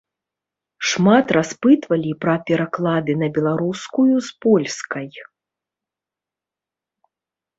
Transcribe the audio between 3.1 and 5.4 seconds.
на беларускую з польскай.